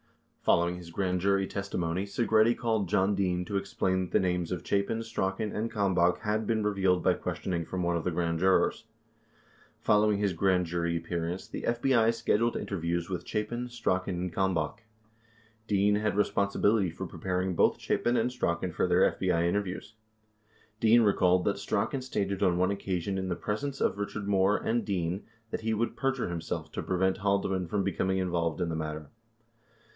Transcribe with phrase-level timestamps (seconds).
[0.41, 4.51] 51 Following his grand jury testimony Segretti called John Dean to explain that the names
[4.51, 8.39] of Chapin, Strachan, and Kalmbach had been revealed by questioning from one of the grand
[8.39, 8.85] jurors.
[9.75, 14.33] 52 Fol lowing his grand jury appearance, the FBI scheduled interviews with Chapin, Strachan, and
[14.33, 14.79] Kalmbach.
[15.67, 19.93] Dean had responsibility for pre paring both Chapin and Strachan for their FBI interviews.
[20.79, 24.83] Dean recalled that Strachan stated on one occasion in the presence of Richard Moore and
[24.83, 29.11] Dean that he would perjure himself to prevent Haldeman from becoming involved in the matter.